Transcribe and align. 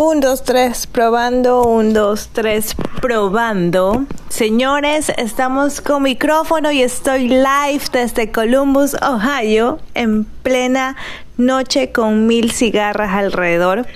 Un, 0.00 0.20
dos, 0.20 0.44
tres, 0.44 0.86
probando. 0.86 1.64
Un, 1.64 1.92
dos, 1.92 2.28
tres, 2.32 2.76
probando. 3.02 4.04
Señores, 4.28 5.08
estamos 5.16 5.80
con 5.80 6.04
micrófono 6.04 6.70
y 6.70 6.82
estoy 6.82 7.26
live 7.28 7.82
desde 7.92 8.30
Columbus, 8.30 8.94
Ohio, 9.02 9.80
en 9.94 10.22
plena 10.22 10.94
noche 11.36 11.90
con 11.90 12.28
mil 12.28 12.52
cigarras 12.52 13.12
alrededor. 13.12 13.86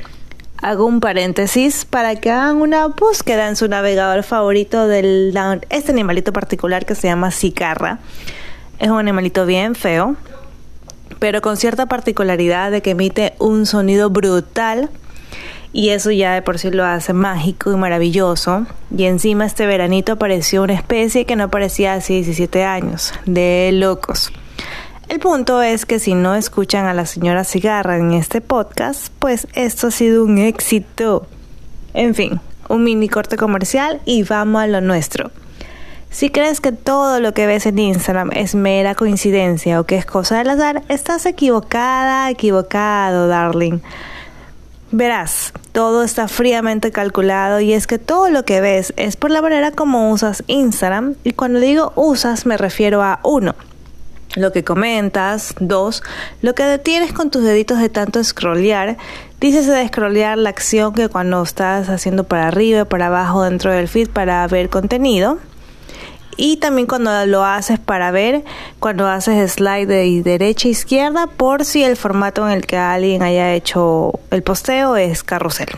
Hago 0.60 0.86
un 0.86 0.98
paréntesis 0.98 1.84
para 1.84 2.16
que 2.16 2.32
hagan 2.32 2.56
una 2.56 2.88
búsqueda 2.88 3.46
en 3.46 3.54
su 3.54 3.68
navegador 3.68 4.24
favorito 4.24 4.88
de 4.88 5.32
este 5.70 5.92
animalito 5.92 6.32
particular 6.32 6.84
que 6.84 6.96
se 6.96 7.06
llama 7.06 7.30
cigarra. 7.30 8.00
Es 8.80 8.88
un 8.88 8.98
animalito 8.98 9.46
bien 9.46 9.76
feo, 9.76 10.16
pero 11.20 11.40
con 11.42 11.56
cierta 11.56 11.86
particularidad 11.86 12.72
de 12.72 12.82
que 12.82 12.90
emite 12.90 13.34
un 13.38 13.66
sonido 13.66 14.10
brutal 14.10 14.90
y 15.72 15.90
eso 15.90 16.10
ya 16.10 16.34
de 16.34 16.42
por 16.42 16.58
sí 16.58 16.70
lo 16.70 16.84
hace 16.84 17.12
mágico 17.12 17.72
y 17.72 17.76
maravilloso. 17.76 18.66
Y 18.96 19.04
encima 19.04 19.46
este 19.46 19.66
veranito 19.66 20.12
apareció 20.12 20.62
una 20.62 20.74
especie 20.74 21.24
que 21.24 21.36
no 21.36 21.44
aparecía 21.44 21.94
hace 21.94 22.14
17 22.14 22.64
años, 22.64 23.12
de 23.24 23.70
locos. 23.72 24.32
El 25.08 25.18
punto 25.18 25.62
es 25.62 25.84
que 25.84 25.98
si 25.98 26.14
no 26.14 26.34
escuchan 26.34 26.86
a 26.86 26.94
la 26.94 27.06
señora 27.06 27.44
Cigarra 27.44 27.96
en 27.96 28.12
este 28.12 28.40
podcast, 28.40 29.12
pues 29.18 29.46
esto 29.54 29.88
ha 29.88 29.90
sido 29.90 30.24
un 30.24 30.38
éxito. 30.38 31.26
En 31.94 32.14
fin, 32.14 32.40
un 32.68 32.84
mini 32.84 33.08
corte 33.08 33.36
comercial 33.36 34.00
y 34.04 34.22
vamos 34.22 34.62
a 34.62 34.66
lo 34.66 34.80
nuestro. 34.80 35.30
Si 36.10 36.28
crees 36.28 36.60
que 36.60 36.72
todo 36.72 37.20
lo 37.20 37.32
que 37.32 37.46
ves 37.46 37.64
en 37.64 37.78
Instagram 37.78 38.30
es 38.34 38.54
mera 38.54 38.94
coincidencia 38.94 39.80
o 39.80 39.84
que 39.84 39.96
es 39.96 40.04
cosa 40.04 40.38
del 40.38 40.50
azar, 40.50 40.82
estás 40.88 41.24
equivocada, 41.24 42.30
equivocado, 42.30 43.28
darling. 43.28 43.80
Verás, 44.94 45.54
todo 45.72 46.02
está 46.02 46.28
fríamente 46.28 46.90
calculado 46.90 47.60
y 47.60 47.72
es 47.72 47.86
que 47.86 47.98
todo 47.98 48.28
lo 48.28 48.44
que 48.44 48.60
ves 48.60 48.92
es 48.98 49.16
por 49.16 49.30
la 49.30 49.40
manera 49.40 49.70
como 49.70 50.10
usas 50.10 50.44
Instagram 50.48 51.14
y 51.24 51.32
cuando 51.32 51.60
digo 51.60 51.94
usas 51.96 52.44
me 52.44 52.58
refiero 52.58 53.02
a 53.02 53.18
uno, 53.22 53.54
lo 54.36 54.52
que 54.52 54.64
comentas, 54.64 55.54
dos, 55.60 56.02
lo 56.42 56.54
que 56.54 56.64
detienes 56.64 57.14
con 57.14 57.30
tus 57.30 57.42
deditos 57.42 57.78
de 57.78 57.88
tanto 57.88 58.22
scrollear, 58.22 58.98
dices 59.40 59.66
de 59.66 59.88
scrollear 59.88 60.36
la 60.36 60.50
acción 60.50 60.92
que 60.92 61.08
cuando 61.08 61.42
estás 61.42 61.88
haciendo 61.88 62.24
para 62.24 62.48
arriba, 62.48 62.84
para 62.84 63.06
abajo 63.06 63.44
dentro 63.44 63.72
del 63.72 63.88
feed 63.88 64.10
para 64.10 64.46
ver 64.46 64.68
contenido, 64.68 65.38
y 66.36 66.56
también 66.56 66.86
cuando 66.86 67.26
lo 67.26 67.44
haces 67.44 67.78
para 67.78 68.10
ver, 68.10 68.44
cuando 68.78 69.06
haces 69.06 69.52
slide 69.52 69.86
de 69.86 70.22
derecha 70.22 70.68
a 70.68 70.70
izquierda, 70.70 71.26
por 71.26 71.64
si 71.64 71.84
el 71.84 71.96
formato 71.96 72.46
en 72.48 72.54
el 72.54 72.66
que 72.66 72.76
alguien 72.76 73.22
haya 73.22 73.52
hecho 73.52 74.20
el 74.30 74.42
posteo 74.42 74.96
es 74.96 75.22
carrusel. 75.22 75.68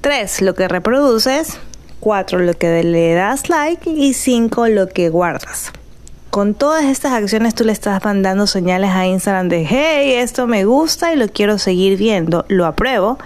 3. 0.00 0.42
Lo 0.42 0.54
que 0.54 0.68
reproduces. 0.68 1.58
4. 2.00 2.38
Lo 2.38 2.54
que 2.54 2.82
le 2.82 3.14
das 3.14 3.48
like. 3.48 3.90
Y 3.90 4.14
5. 4.14 4.68
Lo 4.68 4.88
que 4.88 5.08
guardas. 5.10 5.72
Con 6.30 6.54
todas 6.54 6.84
estas 6.84 7.12
acciones 7.12 7.54
tú 7.54 7.64
le 7.64 7.72
estás 7.72 8.04
mandando 8.04 8.46
señales 8.46 8.90
a 8.90 9.06
Instagram 9.06 9.48
de 9.48 9.64
hey, 9.64 10.12
esto 10.14 10.46
me 10.46 10.66
gusta 10.66 11.12
y 11.12 11.16
lo 11.16 11.28
quiero 11.28 11.58
seguir 11.58 11.96
viendo, 11.96 12.44
lo 12.48 12.66
apruebo. 12.66 13.18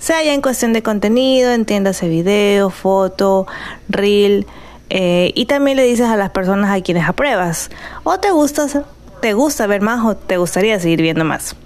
Sea 0.00 0.24
ya 0.24 0.34
en 0.34 0.42
cuestión 0.42 0.72
de 0.72 0.82
contenido, 0.82 1.52
entiéndase 1.52 2.08
video, 2.08 2.70
foto, 2.70 3.46
reel, 3.88 4.46
eh, 4.94 5.32
y 5.34 5.46
también 5.46 5.78
le 5.78 5.84
dices 5.84 6.06
a 6.06 6.16
las 6.16 6.28
personas 6.32 6.70
a 6.70 6.82
quienes 6.82 7.08
apruebas, 7.08 7.70
o 8.04 8.20
te 8.20 8.30
gusta, 8.30 8.66
te 9.22 9.32
gusta 9.32 9.66
ver 9.66 9.80
más 9.80 10.04
o 10.04 10.14
te 10.14 10.36
gustaría 10.36 10.78
seguir 10.78 11.00
viendo 11.00 11.24
más. 11.24 11.56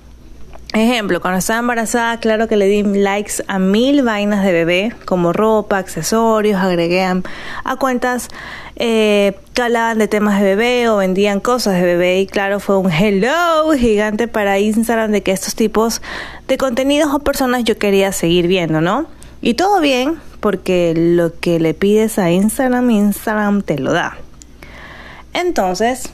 Ejemplo, 0.73 1.21
cuando 1.21 1.39
estaba 1.39 1.59
embarazada, 1.59 2.21
claro 2.21 2.47
que 2.47 2.57
le 2.57 2.67
di 2.67 2.85
likes 2.85 3.43
a 3.49 3.59
mil 3.59 4.05
vainas 4.05 4.45
de 4.45 4.53
bebé, 4.53 4.93
como 5.07 5.33
ropa, 5.33 5.79
accesorios, 5.79 6.61
agregué 6.61 7.03
a, 7.03 7.77
cuentas 7.81 8.29
eh, 8.77 9.37
que 9.55 9.63
hablaban 9.63 9.99
de 9.99 10.07
temas 10.07 10.39
de 10.39 10.45
bebé 10.45 10.89
o 10.89 10.99
vendían 10.99 11.41
cosas 11.41 11.75
de 11.75 11.83
bebé 11.83 12.21
y 12.21 12.29
claro, 12.29 12.61
fue 12.61 12.79
un 12.79 12.93
hello 12.93 13.73
gigante 13.77 14.29
para 14.29 14.61
Instagram 14.61 15.11
de 15.11 15.25
que 15.25 15.33
estos 15.33 15.57
tipos 15.57 16.01
de 16.47 16.59
contenidos 16.59 17.13
o 17.13 17.19
personas 17.19 17.65
yo 17.65 17.77
quería 17.77 18.13
seguir 18.13 18.47
viendo, 18.47 18.81
¿no? 18.81 19.16
Y 19.47 19.55
todo 19.55 19.81
bien, 19.81 20.17
porque 20.41 20.93
lo 20.97 21.39
que 21.39 21.61
le 21.61 21.73
pides 21.73 22.19
a 22.19 22.33
Instagram, 22.33 22.91
Instagram 22.91 23.63
te 23.63 23.79
lo 23.79 23.93
da. 23.93 24.17
Entonces, 25.35 26.11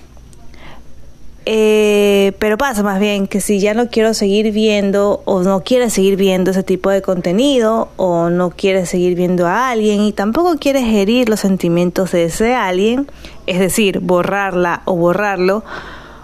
eh, 1.47 2.35
pero 2.39 2.59
pasa 2.59 2.83
más 2.83 3.01
bien 3.01 3.27
que 3.27 3.41
si 3.41 3.59
ya 3.59 3.73
no 3.73 3.89
quiero 3.89 4.13
seguir 4.13 4.53
viendo 4.53 5.23
o 5.25 5.43
no 5.45 5.65
quieres 5.65 5.95
seguir 5.95 6.17
viendo 6.17 6.51
ese 6.51 6.63
tipo 6.63 6.91
de 6.91 7.01
contenido 7.01 7.89
o 7.97 8.29
no 8.29 8.51
quieres 8.51 8.91
seguir 8.91 9.15
viendo 9.15 9.47
a 9.47 9.71
alguien 9.71 10.03
y 10.03 10.13
tampoco 10.13 10.57
quieres 10.59 10.85
herir 10.85 11.31
los 11.31 11.41
sentimientos 11.41 12.13
de 12.13 12.25
ese 12.25 12.55
alguien, 12.55 13.11
es 13.47 13.59
decir, 13.59 14.01
borrarla 14.01 14.83
o 14.85 14.95
borrarlo, 14.95 15.65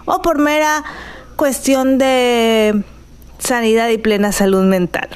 o 0.04 0.20
por 0.20 0.36
mera 0.36 0.84
cuestión 1.36 1.96
de 1.96 2.82
sanidad 3.38 3.88
y 3.88 3.96
plena 3.96 4.30
salud 4.30 4.64
mental. 4.64 5.08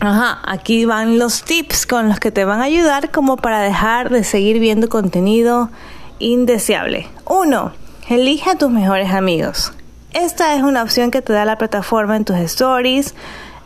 Ajá, 0.00 0.40
aquí 0.44 0.84
van 0.84 1.18
los 1.18 1.42
tips 1.42 1.86
con 1.86 2.08
los 2.08 2.20
que 2.20 2.30
te 2.30 2.44
van 2.44 2.60
a 2.60 2.64
ayudar 2.64 3.10
como 3.10 3.36
para 3.36 3.60
dejar 3.60 4.10
de 4.10 4.24
seguir 4.24 4.58
viendo 4.58 4.88
contenido 4.88 5.70
indeseable. 6.18 7.08
1. 7.24 7.72
Elige 8.08 8.50
a 8.50 8.56
tus 8.56 8.70
mejores 8.70 9.10
amigos. 9.10 9.72
Esta 10.12 10.54
es 10.54 10.62
una 10.62 10.82
opción 10.82 11.10
que 11.10 11.22
te 11.22 11.32
da 11.32 11.44
la 11.44 11.56
plataforma 11.56 12.16
en 12.16 12.24
tus 12.24 12.36
stories 12.36 13.14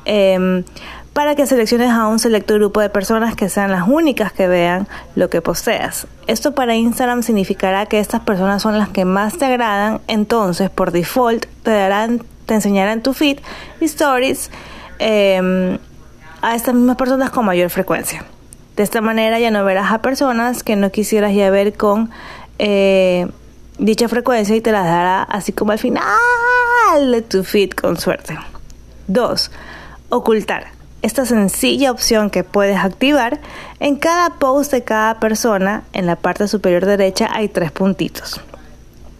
em, 0.05 0.65
para 1.13 1.35
que 1.35 1.47
selecciones 1.47 1.91
a 1.91 2.07
un 2.07 2.21
selecto 2.21 2.55
grupo 2.55 2.81
de 2.81 2.91
personas 2.91 3.35
que 3.35 3.49
sean 3.49 3.73
las 3.73 3.89
únicas 3.89 4.33
que 4.33 4.47
vean 4.47 4.87
lo 5.17 5.31
que 5.31 5.43
posteas. 5.43 6.07
Esto 6.29 6.55
para 6.55 6.77
Instagram 6.77 7.25
significará 7.25 7.87
que 7.87 7.99
estas 7.99 8.21
personas 8.21 8.63
son 8.63 8.79
las 8.79 8.89
que 8.89 9.05
más 9.05 9.37
te 9.37 9.47
agradan, 9.47 10.01
entonces 10.07 10.71
por 10.71 10.93
default 10.93 11.47
te 11.65 11.73
darán, 11.73 12.23
te 12.47 12.55
enseñarán 12.55 13.03
tu 13.03 13.15
feed, 13.15 13.41
stories, 13.81 14.51
eh, 15.01 15.79
a 16.43 16.55
estas 16.55 16.75
mismas 16.75 16.97
personas 16.97 17.31
con 17.31 17.45
mayor 17.45 17.71
frecuencia. 17.71 18.25
De 18.77 18.83
esta 18.83 19.01
manera 19.01 19.39
ya 19.39 19.51
no 19.51 19.65
verás 19.65 19.93
a 19.93 20.01
personas 20.01 20.63
que 20.63 20.77
no 20.77 20.91
quisieras 20.91 21.35
ya 21.35 21.51
ver 21.51 21.77
con 21.77 22.11
eh, 22.59 23.27
dicha 23.79 24.09
frecuencia 24.09 24.55
y 24.57 24.61
te 24.61 24.73
las 24.73 24.85
dará 24.85 25.23
así 25.23 25.53
como 25.53 25.73
al 25.73 25.79
final 25.79 26.03
de 27.11 27.23
tu 27.23 27.45
feed 27.45 27.71
con 27.71 27.99
suerte. 27.99 28.39
2. 29.09 29.51
Ocultar. 30.11 30.69
Esta 31.03 31.25
sencilla 31.25 31.91
opción 31.91 32.29
que 32.29 32.45
puedes 32.45 32.77
activar, 32.77 33.41
en 33.79 33.97
cada 33.97 34.35
post 34.39 34.71
de 34.71 34.85
cada 34.85 35.19
persona, 35.19 35.83
en 35.95 36.07
la 36.07 36.17
parte 36.17 36.47
superior 36.47 36.85
derecha 36.85 37.29
hay 37.33 37.49
tres 37.49 37.73
puntitos. 37.73 38.41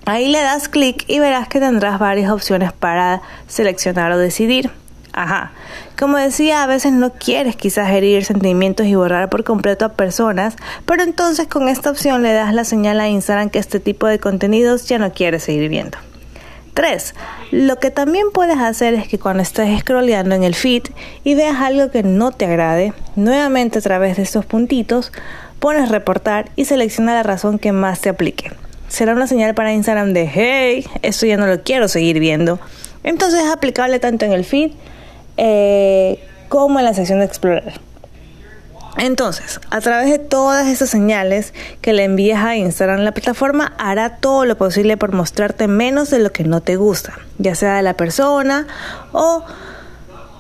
Ahí 0.05 0.29
le 0.29 0.41
das 0.43 0.69
clic 0.69 1.05
y 1.07 1.21
verás 1.21 1.49
que 1.49 1.59
tendrás 1.59 1.99
varias 1.99 2.31
opciones 2.31 2.73
para 2.73 3.23
seleccionar 3.49 4.13
o 4.13 4.19
decidir. 4.19 4.71
Ajá. 5.13 5.53
Como 5.99 6.19
decía, 6.19 6.63
a 6.63 6.67
veces 6.67 6.93
no 6.93 7.13
quieres 7.13 7.57
quizás 7.57 7.91
herir 7.91 8.25
sentimientos 8.25 8.87
y 8.87 8.95
borrar 8.95 9.29
por 9.29 9.45
completo 9.45 9.85
a 9.85 9.91
personas, 9.91 10.57
pero 10.87 11.03
entonces 11.03 11.49
con 11.49 11.69
esta 11.69 11.91
opción 11.91 12.23
le 12.23 12.33
das 12.33 12.55
la 12.55 12.65
señal 12.65 13.01
a 13.01 13.09
Instagram 13.09 13.51
que 13.51 13.59
este 13.59 13.81
tipo 13.81 14.07
de 14.07 14.19
contenidos 14.19 14.87
ya 14.87 14.99
no 14.99 15.13
quieres 15.13 15.45
seguir 15.45 15.69
viendo. 15.69 15.99
3. 16.75 17.15
Lo 17.51 17.77
que 17.77 17.91
también 17.91 18.27
puedes 18.33 18.59
hacer 18.59 18.95
es 18.95 19.09
que 19.09 19.19
cuando 19.19 19.43
estés 19.43 19.81
scrolleando 19.81 20.35
en 20.35 20.45
el 20.45 20.55
feed 20.55 20.85
y 21.25 21.35
veas 21.35 21.61
algo 21.61 21.91
que 21.91 22.03
no 22.03 22.31
te 22.31 22.47
agrade, 22.47 22.95
nuevamente 23.17 23.81
a 23.81 23.83
través 23.83 24.17
de 24.17 24.23
estos 24.23 24.47
puntitos, 24.47 25.13
pones 25.59 25.91
reportar 25.91 26.51
y 26.57 26.65
selecciona 26.65 27.15
la 27.15 27.23
razón 27.23 27.59
que 27.59 27.73
más 27.73 28.01
te 28.01 28.09
aplique. 28.09 28.53
Será 28.89 29.13
una 29.13 29.27
señal 29.27 29.55
para 29.55 29.73
Instagram 29.73 30.13
de 30.13 30.31
hey, 30.33 30.87
esto 31.03 31.27
ya 31.27 31.37
no 31.37 31.47
lo 31.47 31.63
quiero 31.63 31.89
seguir 31.89 32.19
viendo. 32.19 32.59
Entonces 33.03 33.45
es 33.45 33.51
aplicable 33.51 33.99
tanto 33.99 34.25
en 34.25 34.33
el 34.33 34.45
feed 34.45 34.73
eh, 35.43 36.23
como 36.51 36.79
en 36.79 36.85
la 36.85 36.93
sección 36.93 37.21
de 37.21 37.25
explorar. 37.25 37.73
Entonces, 38.99 39.59
a 39.71 39.81
través 39.81 40.11
de 40.11 40.19
todas 40.19 40.67
estas 40.69 40.91
señales 40.91 41.55
que 41.81 41.95
le 41.95 42.05
envías 42.05 42.45
a 42.45 42.57
Instagram, 42.57 43.01
la 43.01 43.13
plataforma 43.13 43.73
hará 43.79 44.17
todo 44.17 44.45
lo 44.45 44.59
posible 44.59 44.99
por 44.99 45.15
mostrarte 45.15 45.67
menos 45.67 46.11
de 46.11 46.19
lo 46.19 46.31
que 46.31 46.45
no 46.45 46.61
te 46.61 46.77
gusta, 46.77 47.15
ya 47.39 47.55
sea 47.55 47.77
de 47.77 47.83
la 47.83 47.95
persona 47.95 48.67
o 49.13 49.43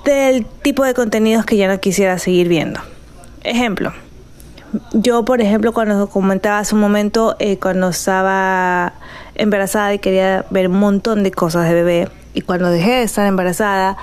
del 0.05 0.45
tipo 0.45 0.85
de 0.85 0.93
contenidos 0.93 1.47
que 1.47 1.57
ya 1.57 1.67
no 1.67 1.81
quisiera 1.81 2.19
seguir 2.19 2.49
viendo. 2.49 2.81
Ejemplo, 3.43 3.95
yo 4.93 5.25
por 5.25 5.41
ejemplo 5.41 5.73
cuando 5.73 6.11
comentaba 6.11 6.59
hace 6.59 6.75
un 6.75 6.83
momento, 6.83 7.37
eh, 7.39 7.59
cuando 7.59 7.89
estaba 7.89 8.93
embarazada 9.35 9.95
y 9.95 9.99
quería 9.99 10.45
ver 10.51 10.69
un 10.69 10.79
montón 10.79 11.23
de 11.23 11.31
cosas 11.31 11.67
de 11.67 11.75
bebé, 11.75 12.09
y 12.33 12.43
cuando 12.43 12.71
dejé 12.71 12.91
de 12.91 13.03
estar 13.03 13.27
embarazada, 13.27 13.97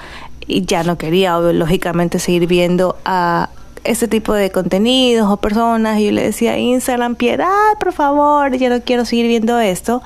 y 0.48 0.66
ya 0.66 0.84
no 0.84 0.98
quería, 0.98 1.38
lógicamente, 1.38 2.20
seguir 2.20 2.48
viendo 2.48 2.98
a 3.06 3.50
este 3.84 4.08
tipo 4.08 4.34
de 4.34 4.52
contenidos 4.52 5.30
o 5.30 5.38
personas. 5.38 6.00
Y 6.00 6.06
yo 6.06 6.12
le 6.12 6.24
decía, 6.24 6.58
Instagram, 6.58 7.16
piedad, 7.16 7.78
por 7.80 7.94
favor, 7.94 8.56
ya 8.58 8.70
no 8.70 8.82
quiero 8.82 9.06
seguir 9.06 9.28
viendo 9.28 9.60
esto. 9.60 10.02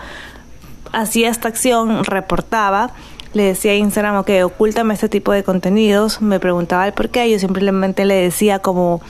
Hacía 0.92 1.30
esta 1.30 1.48
acción, 1.48 2.04
reportaba, 2.04 2.92
le 3.34 3.44
decía 3.44 3.72
a 3.72 3.76
Instagram, 3.76 4.18
ok, 4.18 4.30
ocúltame 4.44 4.94
este 4.94 5.08
tipo 5.08 5.32
de 5.32 5.44
contenidos, 5.44 6.22
me 6.22 6.40
preguntaba 6.40 6.86
el 6.86 6.94
por 6.94 7.10
qué, 7.10 7.32
yo 7.32 7.40
simplemente 7.40 8.04
le 8.04 8.16
decía 8.16 8.60
como 8.60 9.02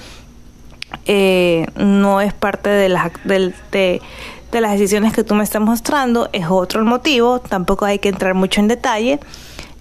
eh, 1.05 1.65
no 1.75 2.21
es 2.21 2.33
parte 2.33 2.69
de 2.69 2.89
las, 2.89 3.11
de, 3.23 4.01
las 4.51 4.71
decisiones 4.73 5.13
que 5.13 5.23
tú 5.23 5.33
me 5.33 5.43
estás 5.43 5.61
mostrando, 5.61 6.29
es 6.33 6.45
otro 6.49 6.81
el 6.81 6.85
motivo, 6.85 7.39
tampoco 7.39 7.85
hay 7.85 7.99
que 7.99 8.09
entrar 8.09 8.35
mucho 8.35 8.61
en 8.61 8.67
detalle. 8.67 9.19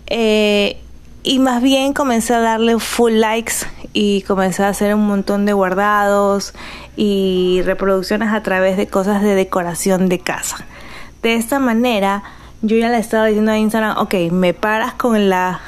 Eh, 0.07 0.81
y 1.23 1.39
más 1.39 1.63
bien 1.63 1.93
comencé 1.93 2.35
a 2.35 2.41
darle 2.41 2.79
full 2.79 3.13
likes 3.13 3.55
y 3.93 4.23
comencé 4.23 4.63
a 4.63 4.69
hacer 4.69 4.95
un 4.95 5.07
montón 5.07 5.47
de 5.47 5.53
guardados 5.53 6.55
y 6.97 7.61
reproducciones 7.65 8.33
a 8.33 8.43
través 8.43 8.77
de 8.77 8.87
cosas 8.87 9.23
de 9.23 9.35
decoración 9.35 10.09
de 10.09 10.19
casa. 10.19 10.65
De 11.23 11.35
esta 11.35 11.59
manera, 11.59 12.23
yo 12.63 12.77
ya 12.77 12.89
le 12.89 12.99
estaba 12.99 13.27
diciendo 13.27 13.53
a 13.53 13.59
Instagram, 13.59 13.99
ok, 13.99 14.15
me 14.31 14.55
paras 14.55 14.95
con 14.95 15.29
la 15.29 15.61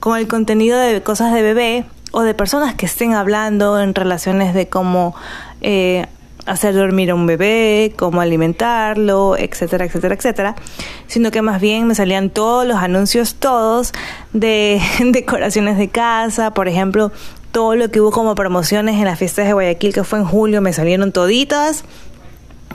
con 0.00 0.16
el 0.16 0.28
contenido 0.28 0.78
de 0.78 1.02
cosas 1.02 1.32
de 1.34 1.42
bebé 1.42 1.84
o 2.12 2.22
de 2.22 2.34
personas 2.34 2.74
que 2.74 2.86
estén 2.86 3.14
hablando 3.14 3.80
en 3.80 3.94
relaciones 3.94 4.54
de 4.54 4.68
cómo 4.68 5.14
eh, 5.60 6.06
hacer 6.48 6.74
dormir 6.74 7.10
a 7.10 7.14
un 7.14 7.26
bebé, 7.26 7.92
cómo 7.96 8.20
alimentarlo, 8.20 9.36
etcétera, 9.36 9.84
etcétera, 9.84 10.14
etcétera, 10.14 10.56
sino 11.06 11.30
que 11.30 11.42
más 11.42 11.60
bien 11.60 11.86
me 11.86 11.94
salían 11.94 12.30
todos 12.30 12.66
los 12.66 12.76
anuncios, 12.78 13.34
todos 13.34 13.92
de 14.32 14.80
decoraciones 15.12 15.78
de 15.78 15.88
casa, 15.88 16.52
por 16.52 16.68
ejemplo, 16.68 17.12
todo 17.52 17.76
lo 17.76 17.90
que 17.90 18.00
hubo 18.00 18.10
como 18.10 18.34
promociones 18.34 18.96
en 18.96 19.04
las 19.04 19.18
fiestas 19.18 19.46
de 19.46 19.52
Guayaquil 19.52 19.92
que 19.92 20.04
fue 20.04 20.18
en 20.18 20.24
julio, 20.24 20.60
me 20.60 20.72
salieron 20.72 21.12
toditas. 21.12 21.84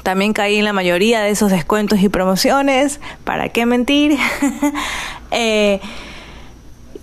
También 0.03 0.33
caí 0.33 0.57
en 0.57 0.65
la 0.65 0.73
mayoría 0.73 1.21
de 1.21 1.29
esos 1.29 1.49
descuentos 1.49 2.01
y 2.01 2.09
promociones, 2.09 2.99
¿para 3.23 3.49
qué 3.49 3.65
mentir? 3.65 4.17
Eh, 5.35 5.79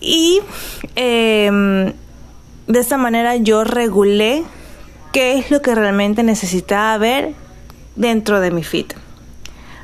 y 0.01 0.41
em, 0.95 1.93
de 2.69 2.79
esta 2.79 2.97
manera 2.97 3.35
yo 3.35 3.65
regulé 3.65 4.45
qué 5.13 5.39
es 5.39 5.51
lo 5.51 5.61
que 5.61 5.75
realmente 5.75 6.23
necesitaba 6.23 6.97
ver 6.99 7.35
dentro 7.97 8.41
de 8.41 8.51
mi 8.51 8.63
feed. 8.63 8.87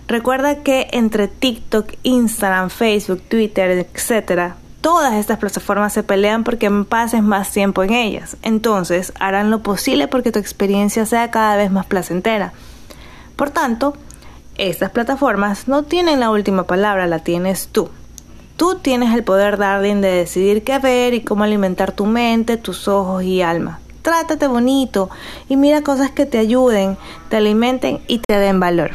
Recuerda 0.07 0.63
que 0.63 0.89
entre 0.93 1.27
TikTok, 1.27 1.95
Instagram, 2.05 2.71
Facebook, 2.71 3.23
Twitter, 3.29 3.87
etcétera, 3.93 4.57
todas 4.81 5.15
estas 5.15 5.39
plataformas 5.39 5.93
se 5.93 6.05
pelean 6.05 6.45
porque 6.45 6.71
pases 6.89 7.23
más 7.23 7.51
tiempo 7.51 7.83
en 7.83 7.93
ellas. 7.93 8.37
Entonces, 8.43 9.13
harán 9.19 9.51
lo 9.51 9.63
posible 9.63 10.07
porque 10.07 10.31
tu 10.31 10.39
experiencia 10.39 11.07
sea 11.07 11.33
cada 11.33 11.57
vez 11.57 11.73
más 11.73 11.87
placentera. 11.87 12.53
Por 13.35 13.51
tanto, 13.51 13.97
estas 14.59 14.91
plataformas 14.91 15.67
no 15.67 15.83
tienen 15.83 16.21
la 16.21 16.31
última 16.31 16.65
palabra, 16.65 17.09
la 17.09 17.19
tienes 17.19 17.69
tú. 17.73 17.91
Tú 18.57 18.77
tienes 18.77 19.13
el 19.13 19.25
poder, 19.25 19.59
Darling, 19.59 20.01
de 20.01 20.13
decidir 20.13 20.63
qué 20.63 20.79
ver 20.79 21.15
y 21.15 21.21
cómo 21.21 21.43
alimentar 21.43 21.91
tu 21.93 22.07
mente, 22.07 22.57
tus 22.57 22.87
ojos 22.87 23.25
y 23.25 23.43
alma 23.43 23.81
trátate 24.07 24.47
bonito 24.47 25.11
y 25.49 25.57
mira 25.57 25.83
cosas 25.83 26.13
que 26.13 26.27
te 26.27 26.39
ayuden, 26.39 26.97
te 27.29 27.39
alimenten 27.39 27.99
y 28.07 28.21
te 28.21 28.39
den 28.39 28.61
valor. 28.61 28.93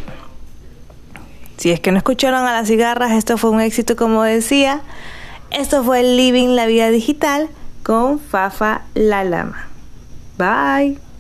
Si 1.58 1.69
es 1.69 1.81
que 1.81 1.92
no 1.92 1.98
escucharon 1.98 2.46
a 2.48 2.54
las 2.54 2.69
cigarras, 2.69 3.12
esto 3.12 3.38
fue 3.38 3.50
un 3.50 3.60
éxito 3.60 3.98
como 3.98 4.24
decía. 4.24 4.80
Esto 5.50 5.84
fue 5.84 6.02
Living 6.02 6.56
la 6.56 6.66
Vida 6.66 6.90
Digital 6.92 7.50
con 7.84 8.19
Fafa 8.19 8.84
La 8.94 9.25
Lama. 9.25 9.68
Bye. 10.38 11.11